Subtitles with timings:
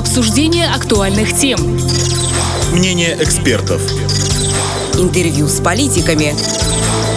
[0.00, 1.78] Обсуждение актуальных тем.
[2.72, 3.82] Мнение экспертов.
[4.94, 6.32] Интервью с политиками.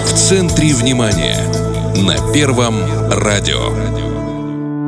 [0.06, 1.40] В центре внимания.
[1.96, 2.76] На Первом
[3.10, 3.72] радио.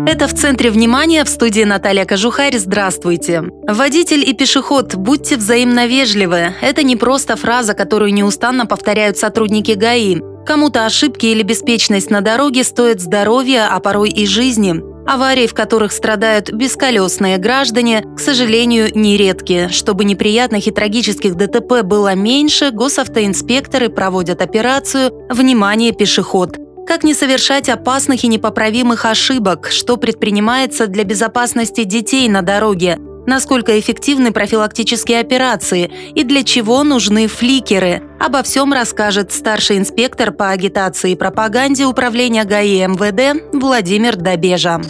[0.09, 2.58] Это в центре внимания в студии Наталья Кожухарь.
[2.58, 3.44] Здравствуйте.
[3.65, 6.53] Водитель и пешеход, будьте взаимно вежливы.
[6.59, 10.19] Это не просто фраза, которую неустанно повторяют сотрудники ГАИ.
[10.46, 14.75] Кому-то ошибки или беспечность на дороге стоят здоровья, а порой и жизни.
[15.07, 19.70] Аварии, в которых страдают бесколесные граждане, к сожалению, нередки.
[19.71, 26.57] Чтобы неприятных и трагических ДТП было меньше, госавтоинспекторы проводят операцию «Внимание, пешеход».
[26.87, 33.79] Как не совершать опасных и непоправимых ошибок, что предпринимается для безопасности детей на дороге, насколько
[33.79, 38.03] эффективны профилактические операции и для чего нужны фликеры.
[38.20, 44.81] Обо всем расскажет старший инспектор по агитации и пропаганде управления ГАИ МВД Владимир Добежа.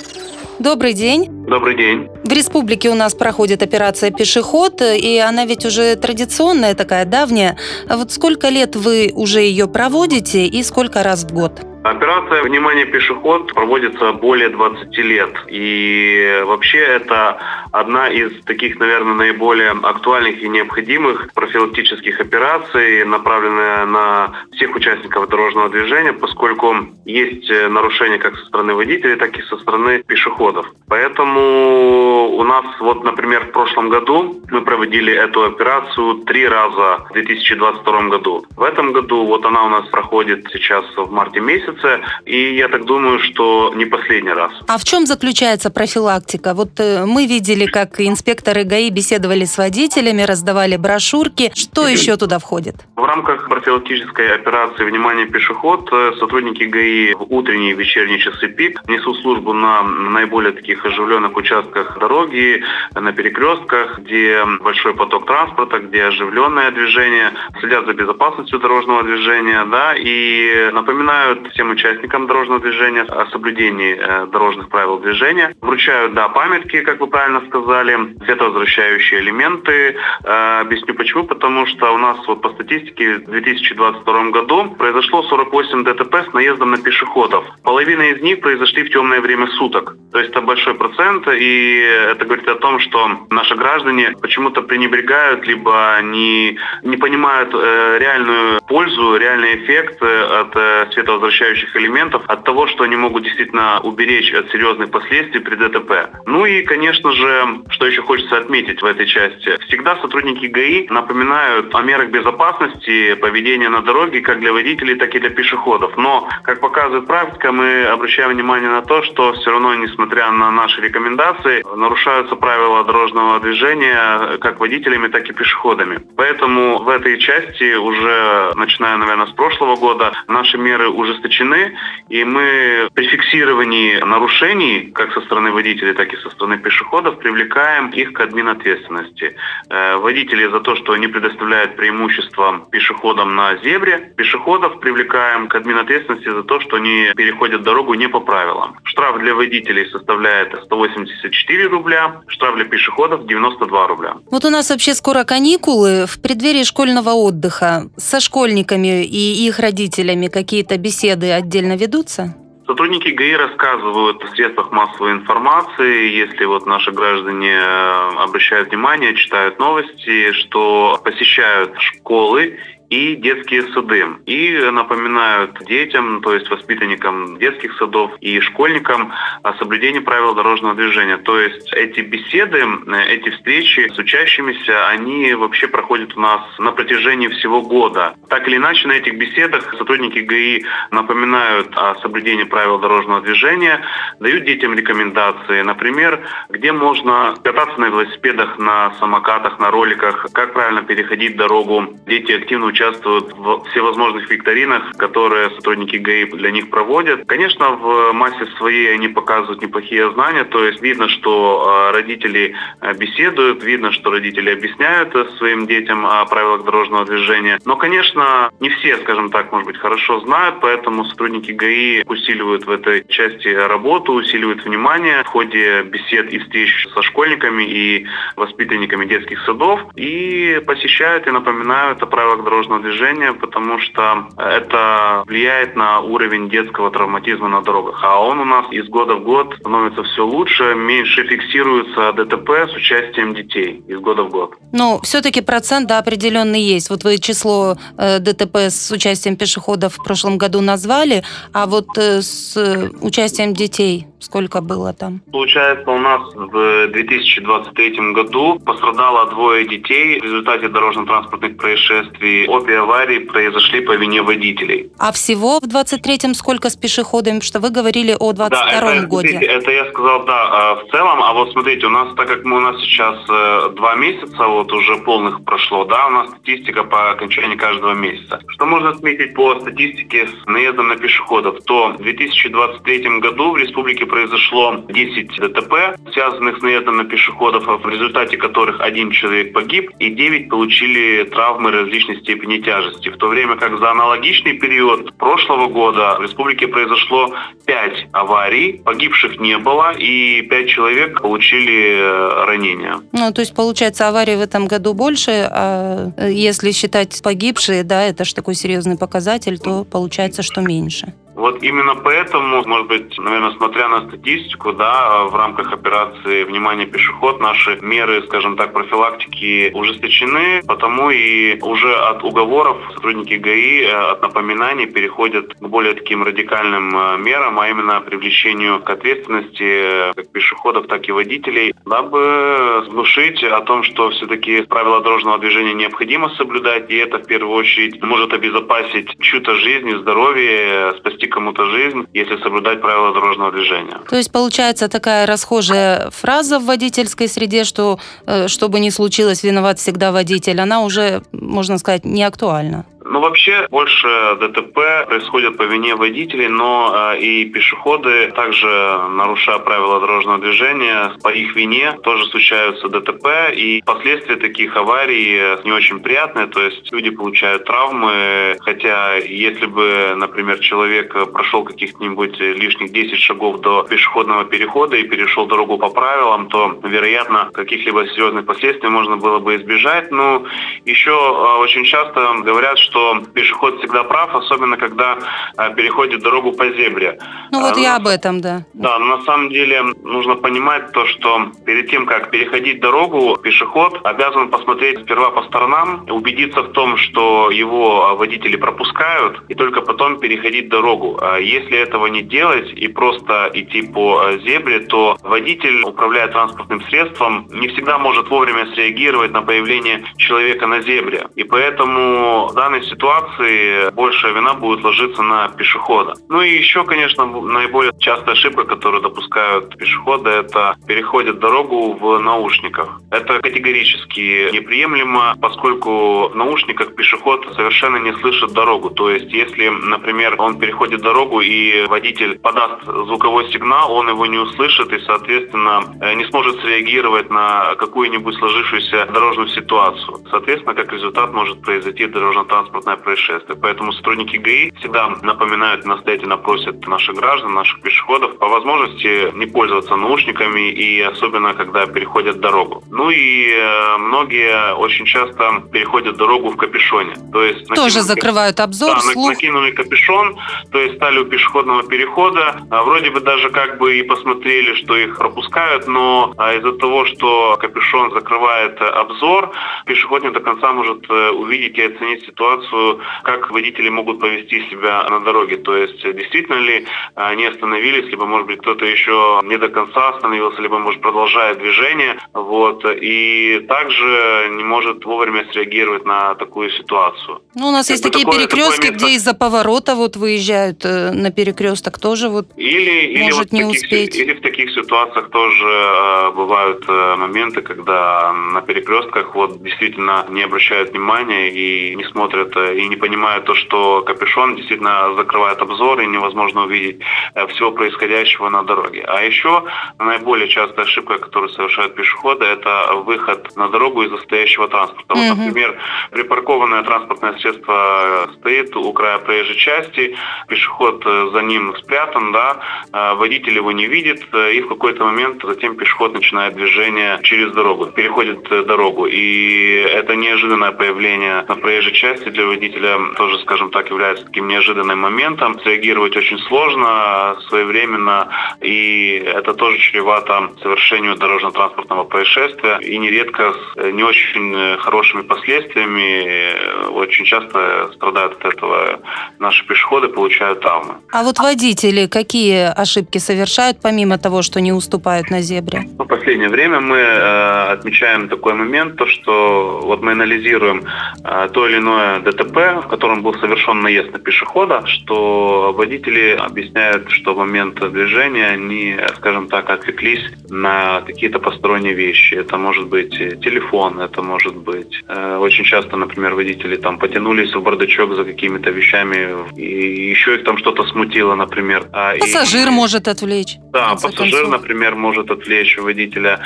[0.60, 1.28] Добрый день.
[1.48, 2.15] Добрый день.
[2.26, 7.56] В республике у нас проходит операция «Пешеход», и она ведь уже традиционная такая, давняя.
[7.88, 11.62] Вот сколько лет вы уже ее проводите и сколько раз в год?
[11.84, 15.30] Операция «Внимание, пешеход» проводится более 20 лет.
[15.50, 17.38] И вообще это
[17.72, 25.70] одна из таких, наверное, наиболее актуальных и необходимых профилактических операций, направленная на всех участников дорожного
[25.70, 30.66] движения, поскольку есть нарушения как со стороны водителей, так и со стороны пешеходов.
[30.88, 37.14] Поэтому у нас, вот, например, в прошлом году мы проводили эту операцию три раза в
[37.14, 38.46] 2022 году.
[38.56, 42.86] В этом году вот она у нас проходит сейчас в марте месяце и я так
[42.86, 44.52] думаю, что не последний раз.
[44.68, 46.54] А в чем заключается профилактика?
[46.54, 51.52] Вот э, мы видели, как инспекторы ГАИ беседовали с водителями, раздавали брошюрки.
[51.54, 52.76] Что еще туда входит?
[52.96, 58.82] В рамках профилактической операции «Внимание, пешеход» э, сотрудники ГАИ в утренние и вечерние часы пик
[58.88, 66.06] несут службу на наиболее таких оживленных участках дороги, на перекрестках, где большой поток транспорта, где
[66.06, 73.26] оживленное движение, следят за безопасностью дорожного движения, да, и напоминают всем участникам дорожного движения о
[73.32, 75.56] соблюдении э, дорожных правил движения.
[75.62, 79.96] Вручают, да, памятки, как вы правильно сказали, световозвращающие элементы.
[80.24, 81.24] Э, объясню почему.
[81.24, 86.72] Потому что у нас вот по статистике в 2022 году произошло 48 ДТП с наездом
[86.72, 87.46] на пешеходов.
[87.64, 89.96] Половина из них произошли в темное время суток.
[90.12, 95.46] То есть это большой процент, и это говорит о том, что наши граждане почему-то пренебрегают,
[95.48, 102.44] либо не, не понимают э, реальную пользу, реальный эффект э, от э, световозвращающих элементов от
[102.44, 106.10] того, что они могут действительно уберечь от серьезных последствий при ДТП.
[106.26, 109.58] Ну и, конечно же, что еще хочется отметить в этой части.
[109.68, 115.20] Всегда сотрудники ГАИ напоминают о мерах безопасности поведения на дороге как для водителей, так и
[115.20, 115.98] для пешеходов.
[115.98, 120.82] Но, как показывает практика, мы обращаем внимание на то, что все равно, несмотря на наши
[120.82, 126.00] рекомендации, нарушаются правила дорожного движения как водителями, так и пешеходами.
[126.18, 131.76] Поэтому в этой части уже, начиная, наверное, с прошлого года, наши меры ужесточены
[132.10, 137.90] и мы при фиксировании нарушений, как со стороны водителей, так и со стороны пешеходов, привлекаем
[137.90, 139.36] их к админ ответственности.
[139.70, 145.80] Э, водители за то, что они предоставляют преимущество пешеходам на зебре, пешеходов привлекаем к админ
[145.80, 148.78] ответственности за то, что они переходят дорогу не по правилам.
[148.84, 154.16] Штраф для водителей составляет 184 рубля, штраф для пешеходов 92 рубля.
[154.30, 156.06] Вот у нас вообще скоро каникулы.
[156.06, 162.36] В преддверии школьного отдыха со школьниками и их родителями какие-то беседы отдельно ведутся?
[162.68, 169.60] Сотрудники ГАИ рассказывают в средствах массовой информации, если вот наши граждане э, обращают внимание, читают
[169.60, 172.58] новости, что посещают школы
[172.96, 174.06] и детские сады.
[174.26, 179.12] И напоминают детям, то есть воспитанникам детских садов и школьникам
[179.44, 181.18] о соблюдении правил дорожного движения.
[181.18, 182.64] То есть эти беседы,
[183.10, 188.16] эти встречи с учащимися, они вообще проходят у нас на протяжении всего года.
[188.30, 193.82] Так или иначе, на этих беседах сотрудники ГАИ напоминают о соблюдении правил дорожного движения,
[194.20, 200.84] дают детям рекомендации, например, где можно кататься на велосипедах, на самокатах, на роликах, как правильно
[200.84, 201.88] переходить дорогу.
[202.06, 207.26] Дети активно участвуют в всевозможных викторинах, которые сотрудники ГАИ для них проводят.
[207.26, 212.94] Конечно, в массе своей они показывают неплохие знания, то есть видно, что а, родители а,
[212.94, 217.60] беседуют, видно, что родители объясняют э, своим детям о правилах дорожного движения.
[217.66, 222.72] Но, конечно, не все, скажем так, может быть, хорошо знают, поэтому сотрудники ГАИ усиливают в
[222.72, 229.40] этой части работу, усиливают внимание в ходе бесед и встреч со школьниками и воспитанниками детских
[229.46, 236.00] садов и посещают и напоминают о правилах дорожного дорожного движения, потому что это влияет на
[236.02, 238.00] уровень детского травматизма на дорогах.
[238.04, 242.76] А он у нас из года в год становится все лучше, меньше фиксируется ДТП с
[242.76, 244.56] участием детей из года в год.
[244.72, 246.90] Но все-таки процент да, определенный есть.
[246.90, 251.24] Вот вы число э, ДТП с участием пешеходов в прошлом году назвали,
[251.54, 252.58] а вот э, с
[253.02, 255.22] участием детей сколько было там?
[255.32, 262.48] Получается, у нас в 2023 году пострадало двое детей в результате дорожно-транспортных происшествий.
[262.48, 264.92] Обе аварии произошли по вине водителей.
[265.00, 267.40] А всего в 23-м сколько с пешеходами?
[267.40, 269.38] Что вы говорили о 22-м да, годе.
[269.38, 271.24] Это, это я сказал, да, а, в целом.
[271.24, 274.72] А вот смотрите, у нас, так как мы у нас сейчас э, два месяца, вот
[274.72, 278.40] уже полных прошло, да, у нас статистика по окончании каждого месяца.
[278.48, 281.64] Что можно отметить по статистике с наездом на пешеходов?
[281.66, 285.74] То в 2023 году в республике произошло 10 ДТП,
[286.14, 291.72] связанных с наездом на пешеходов, в результате которых один человек погиб и 9 получили травмы
[291.72, 293.10] различной степени тяжести.
[293.10, 297.36] В то время как за аналогичный период прошлого года в республике произошло
[297.66, 303.02] 5 аварий, погибших не было и 5 человек получили э, ранения.
[303.12, 308.04] Ну, то есть, получается, аварий в этом году больше, а э, если считать погибшие, да,
[308.04, 311.14] это же такой серьезный показатель, то получается, что меньше.
[311.36, 317.42] Вот именно поэтому, может быть, наверное, смотря на статистику, да, в рамках операции «Внимание, пешеход»
[317.42, 324.22] наши меры, скажем так, профилактики ужесточены, потому и уже от уговоров сотрудники ГАИ, э, от
[324.22, 330.88] напоминаний переходят к более таким радикальным э, мерам, а именно привлечению к ответственности как пешеходов,
[330.88, 336.96] так и водителей, дабы внушить о том, что все-таки правила дорожного движения необходимо соблюдать, и
[336.96, 342.42] это в первую очередь может обезопасить чью-то жизнь и здоровье, спасти спасти кому-то жизнь, если
[342.42, 343.98] соблюдать правила дорожного движения.
[344.10, 349.44] То есть получается такая расхожая фраза в водительской среде, что э, что бы ни случилось,
[349.44, 352.86] виноват всегда водитель, она уже, можно сказать, не актуальна.
[353.08, 354.08] Ну, вообще, больше
[354.40, 358.68] ДТП происходит по вине водителей, но э, и пешеходы, также
[359.10, 365.72] нарушая правила дорожного движения, по их вине тоже случаются ДТП, и последствия таких аварий не
[365.72, 372.92] очень приятные, то есть люди получают травмы, хотя если бы, например, человек прошел каких-нибудь лишних
[372.92, 378.90] 10 шагов до пешеходного перехода и перешел дорогу по правилам, то, вероятно, каких-либо серьезных последствий
[378.90, 380.12] можно было бы избежать.
[380.12, 380.44] Но
[380.86, 385.18] еще э, очень часто говорят, что что пешеход всегда прав, особенно когда
[385.58, 387.20] а, переходит дорогу по зебре.
[387.52, 388.66] Ну вот а, я об этом, да.
[388.74, 394.00] Да, но на самом деле нужно понимать то, что перед тем, как переходить дорогу, пешеход
[394.04, 400.20] обязан посмотреть сперва по сторонам, убедиться в том, что его водители пропускают, и только потом
[400.20, 401.18] переходить дорогу.
[401.22, 407.48] А если этого не делать и просто идти по зебре, то водитель, управляя транспортным средством,
[407.50, 411.28] не всегда может вовремя среагировать на появление человека на зебре.
[411.36, 416.14] И поэтому в данной ситуации большая вина будет ложиться на пешехода.
[416.30, 423.02] Ну и еще, конечно, наиболее частая ошибка, которую допускают пешеходы, это переходят дорогу в наушниках.
[423.12, 428.90] Это категорически неприемлемо, поскольку в наушниках пешеход совершенно не слышит дорогу.
[428.90, 434.38] То есть, если, например, он переходит дорогу и водитель подаст звуковой сигнал, он его не
[434.38, 440.20] услышит и, соответственно, э, не сможет среагировать на какую-нибудь сложившуюся дорожную ситуацию.
[440.30, 443.58] Соответственно, как результат может произойти дорожно-транспортное транспортное происшествие.
[443.62, 449.96] Поэтому сотрудники ГАИ всегда напоминают, настоятельно просят наших граждан, наших пешеходов по возможности не пользоваться
[449.96, 452.84] наушниками и особенно, когда переходят дорогу.
[452.90, 457.16] Ну и э, многие очень часто переходят дорогу в капюшоне.
[457.32, 459.30] То есть Тоже закрывают обзор, да, слух.
[459.30, 460.38] накинули капюшон,
[460.72, 462.56] то есть стали у пешеходного перехода.
[462.70, 467.06] А вроде бы даже как бы и посмотрели, что их пропускают, но а, из-за того,
[467.06, 469.52] что капюшон закрывает обзор,
[469.86, 474.62] пешеход не до конца может э, увидеть и оценить ситуацию информацию, как водители могут повести
[474.70, 475.58] себя на дороге.
[475.58, 480.62] То есть, действительно ли они остановились, либо, может быть, кто-то еще не до конца остановился,
[480.62, 482.18] либо, может, продолжает движение.
[482.34, 482.86] Вот.
[482.86, 487.42] И также не может вовремя среагировать на такую ситуацию.
[487.56, 491.32] Ну, у нас есть такие такое, перекрестки, такое где из-за поворота вот выезжают э, на
[491.32, 494.16] перекресток тоже вот или, может или не таких, успеть.
[494.16, 500.44] Или в таких ситуациях тоже э, бывают э, моменты, когда на перекрестках вот действительно не
[500.44, 506.08] обращают внимания и не смотрят и не понимают то, что капюшон действительно закрывает обзор и
[506.08, 507.02] невозможно увидеть
[507.34, 509.04] э, всего происходящего на дороге.
[509.08, 509.64] А еще
[510.00, 515.16] наиболее частая ошибка, которую совершают пешеходы, это выход на дорогу из застоящего транспорта.
[515.16, 515.78] Вот, например,
[516.12, 520.16] припаркованное транспортное средство стоит у края проезжей части,
[520.48, 522.58] пешеход э, за ним спрятан, да,
[522.92, 527.88] э, водитель его не видит, и в какой-то момент затем пешеход начинает движение через дорогу,
[527.88, 529.06] переходит дорогу.
[529.06, 534.48] И это неожиданное появление на проезжей части для действия водителя тоже, скажем так, является таким
[534.48, 535.60] неожиданным моментом.
[535.62, 538.30] Среагировать очень сложно, своевременно,
[538.62, 546.90] и это тоже чревато совершению дорожно-транспортного происшествия, и нередко с не очень хорошими последствиями.
[546.90, 549.00] Очень часто страдают от этого
[549.40, 550.96] наши пешеходы, получают травмы.
[551.12, 555.82] А вот водители какие ошибки совершают, помимо того, что не уступают на зебре?
[555.98, 560.84] В последнее время мы э, отмечаем такой момент, то что вот мы анализируем
[561.24, 567.10] э, то или иное ДТП, в котором был совершен наезд на пешехода, что водители объясняют,
[567.12, 572.34] что в момент движения они, скажем так, отвлеклись на какие-то посторонние вещи.
[572.34, 577.62] Это может быть телефон, это может быть э, очень часто, например, водители там потянулись в
[577.62, 579.20] бардачок за какими-то вещами,
[579.56, 581.88] и еще их там что-то смутило, например.
[581.94, 583.58] А, Пассажир и, может отвлечь.
[583.72, 584.50] Да, пассажир, концов.
[584.50, 586.40] например, может отвлечь водителя.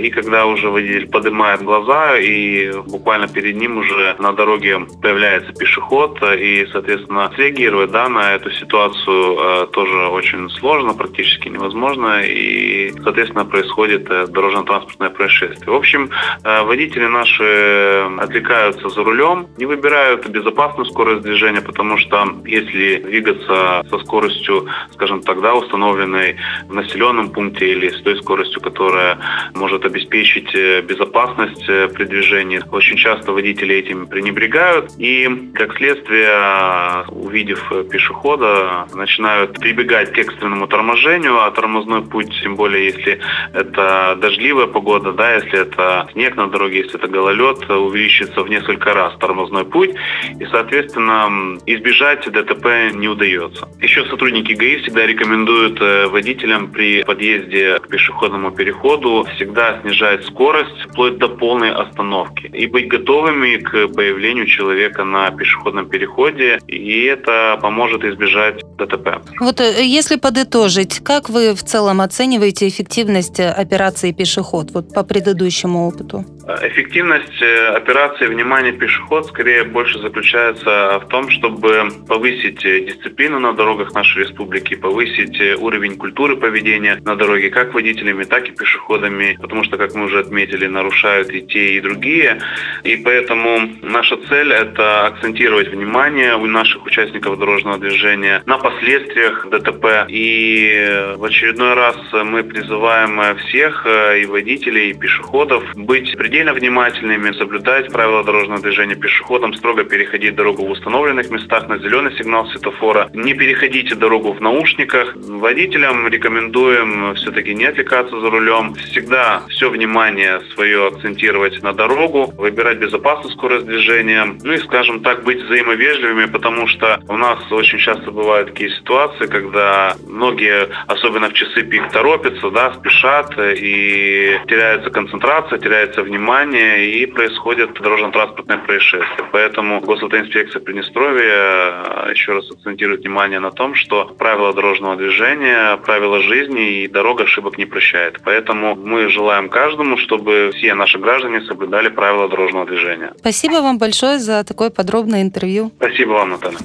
[0.00, 5.25] И когда уже водитель поднимает глаза, и буквально перед ним уже на дороге появляется
[5.58, 12.92] пешеход, и, соответственно, среагировать да, на эту ситуацию э, тоже очень сложно, практически невозможно, и,
[13.02, 15.70] соответственно, происходит э, дорожно-транспортное происшествие.
[15.70, 16.10] В общем,
[16.44, 23.82] э, водители наши отвлекаются за рулем, не выбирают безопасную скорость движения, потому что если двигаться
[23.88, 26.36] со скоростью, скажем так, да, установленной
[26.68, 29.18] в населенном пункте или с той скоростью, которая
[29.54, 30.52] может обеспечить
[30.84, 32.60] безопасность при движении.
[32.72, 35.15] Очень часто водители этим пренебрегают и,
[35.54, 43.20] как следствие, увидев пешехода, начинают прибегать к экстренному торможению, а тормозной путь, тем более если
[43.52, 48.94] это дождливая погода, да, если это снег на дороге, если это гололед, увеличится в несколько
[48.94, 49.90] раз тормозной путь,
[50.38, 53.68] и, соответственно, избежать ДТП не удается.
[53.80, 60.90] Еще сотрудники ГАИ всегда рекомендуют э, водителям при подъезде к пешеходному переходу всегда снижать скорость
[60.90, 67.58] вплоть до полной остановки и быть готовыми к появлению человека на пешеходном переходе, и это
[67.62, 69.22] поможет избежать ДТП.
[69.40, 75.86] Вот э, если подытожить, как вы в целом оцениваете эффективность операции «Пешеход» вот по предыдущему
[75.86, 76.24] опыту?
[76.62, 83.94] Эффективность э, операции «Внимание пешеход» скорее больше заключается в том, чтобы повысить дисциплину на дорогах
[83.94, 89.76] нашей республики, повысить уровень культуры поведения на дороге как водителями, так и пешеходами, потому что,
[89.76, 92.40] как мы уже отметили, нарушают и те, и другие.
[92.84, 100.06] И поэтому наша цель– это акцентировать внимание у наших участников дорожного движения на последствиях ДТП.
[100.08, 107.30] И в очередной раз мы призываем всех, э, и водителей, и пешеходов, быть предельно внимательными,
[107.32, 113.08] соблюдать правила дорожного движения пешеходам, строго переходить дорогу в установленных местах на зеленый сигнал светофора,
[113.14, 115.14] не переходите дорогу в наушниках.
[115.14, 122.78] Водителям рекомендуем все-таки не отвлекаться за рулем, всегда все внимание свое акцентировать на дорогу, выбирать
[122.78, 128.10] безопасную скорость движения, ну и, скажем так, быть взаимовежливыми, потому что у нас очень часто
[128.10, 135.58] бывают такие ситуации, когда многие, особенно в часы пик, торопятся, да, спешат и теряется концентрация,
[135.58, 139.28] теряется внимание и происходит дорожно-транспортное происшествие.
[139.30, 146.84] Поэтому госавтоинспекция Приднестровья еще раз акцентирует внимание на том, что правила дорожного движения, правила жизни
[146.84, 148.20] и дорога ошибок не прощает.
[148.24, 153.12] Поэтому мы желаем каждому, чтобы все наши граждане соблюдали правила дорожного движения.
[153.18, 155.70] Спасибо вам большое за такое подробное интервью.
[155.76, 156.58] Спасибо вам, Наталья.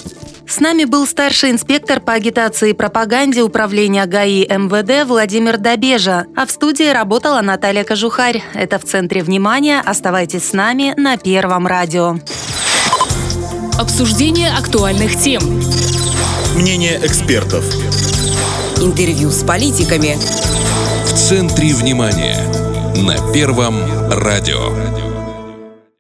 [0.52, 6.46] С нами был старший инспектор по агитации и пропаганде управления ГАИ МВД Владимир Добежа, а
[6.46, 8.44] в студии работала Наталья Кожухарь.
[8.54, 9.80] Это в центре внимания.
[9.80, 12.18] Оставайтесь с нами на Первом радио.
[13.80, 15.42] Обсуждение актуальных тем.
[16.58, 17.64] Мнение экспертов.
[18.82, 20.18] Интервью с политиками.
[21.06, 22.38] В центре внимания.
[22.98, 23.80] На Первом
[24.12, 25.11] радио.